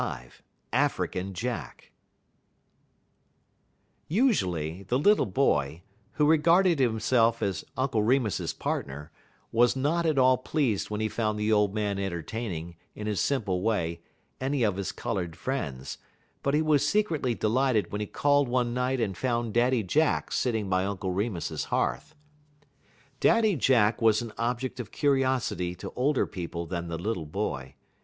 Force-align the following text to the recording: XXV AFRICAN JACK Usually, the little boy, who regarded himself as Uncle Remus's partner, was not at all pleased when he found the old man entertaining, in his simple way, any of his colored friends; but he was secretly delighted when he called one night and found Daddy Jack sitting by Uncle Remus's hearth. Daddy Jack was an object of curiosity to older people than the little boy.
XXV 0.01 0.31
AFRICAN 0.73 1.33
JACK 1.35 1.91
Usually, 4.07 4.81
the 4.81 4.97
little 4.97 5.27
boy, 5.27 5.83
who 6.13 6.25
regarded 6.25 6.79
himself 6.79 7.43
as 7.43 7.63
Uncle 7.77 8.01
Remus's 8.01 8.51
partner, 8.51 9.11
was 9.51 9.75
not 9.75 10.07
at 10.07 10.17
all 10.17 10.39
pleased 10.39 10.89
when 10.89 11.01
he 11.01 11.07
found 11.07 11.37
the 11.37 11.51
old 11.51 11.75
man 11.75 11.99
entertaining, 11.99 12.77
in 12.95 13.05
his 13.05 13.21
simple 13.21 13.61
way, 13.61 14.01
any 14.39 14.63
of 14.63 14.75
his 14.75 14.91
colored 14.91 15.35
friends; 15.35 15.99
but 16.41 16.55
he 16.55 16.63
was 16.63 16.83
secretly 16.83 17.35
delighted 17.35 17.91
when 17.91 18.01
he 18.01 18.07
called 18.07 18.47
one 18.49 18.73
night 18.73 18.99
and 18.99 19.15
found 19.15 19.53
Daddy 19.53 19.83
Jack 19.83 20.31
sitting 20.31 20.67
by 20.67 20.83
Uncle 20.83 21.11
Remus's 21.11 21.65
hearth. 21.65 22.15
Daddy 23.19 23.55
Jack 23.55 24.01
was 24.01 24.23
an 24.23 24.33
object 24.39 24.79
of 24.79 24.89
curiosity 24.89 25.75
to 25.75 25.93
older 25.95 26.25
people 26.25 26.65
than 26.65 26.87
the 26.87 26.97
little 26.97 27.27
boy. 27.27 27.75